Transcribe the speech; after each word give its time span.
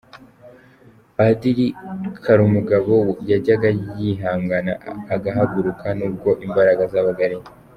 Padiri 1.15 1.67
Karumugabo 2.23 2.95
yajyaga 3.31 3.69
yihangana 3.99 4.73
agahaguruka 5.15 5.87
nubwo 5.97 6.29
imbaraga 6.45 6.81
zabaga 6.93 7.21
ari 7.27 7.37
nke 7.41 7.51